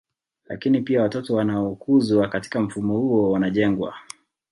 [0.45, 3.93] Lakini pia watoto wanaokuzwa katika mfumo huo wanajengwa